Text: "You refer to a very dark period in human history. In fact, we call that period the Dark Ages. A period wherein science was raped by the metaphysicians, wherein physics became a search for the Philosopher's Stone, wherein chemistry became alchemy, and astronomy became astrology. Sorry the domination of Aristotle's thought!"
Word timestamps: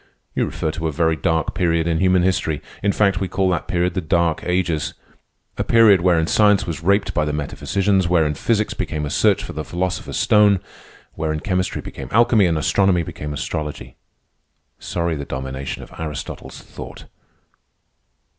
"You 0.33 0.45
refer 0.45 0.71
to 0.71 0.87
a 0.87 0.91
very 0.91 1.15
dark 1.15 1.53
period 1.53 1.85
in 1.85 1.99
human 1.99 2.23
history. 2.23 2.59
In 2.81 2.91
fact, 2.91 3.19
we 3.19 3.27
call 3.27 3.51
that 3.51 3.67
period 3.67 3.93
the 3.93 4.01
Dark 4.01 4.43
Ages. 4.43 4.95
A 5.59 5.63
period 5.63 6.01
wherein 6.01 6.25
science 6.25 6.65
was 6.65 6.81
raped 6.81 7.13
by 7.13 7.23
the 7.23 7.31
metaphysicians, 7.31 8.07
wherein 8.09 8.33
physics 8.33 8.73
became 8.73 9.05
a 9.05 9.11
search 9.11 9.43
for 9.43 9.53
the 9.53 9.63
Philosopher's 9.63 10.17
Stone, 10.17 10.59
wherein 11.13 11.39
chemistry 11.39 11.83
became 11.83 12.09
alchemy, 12.09 12.47
and 12.47 12.57
astronomy 12.57 13.03
became 13.03 13.31
astrology. 13.31 13.95
Sorry 14.79 15.15
the 15.15 15.23
domination 15.23 15.83
of 15.83 15.93
Aristotle's 15.99 16.59
thought!" 16.63 17.05